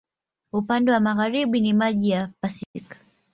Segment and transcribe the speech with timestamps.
[0.51, 2.97] Upande wa magharibi ni maji wa Pasifiki.